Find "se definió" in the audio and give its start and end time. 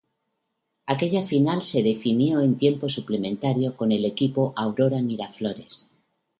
1.61-2.41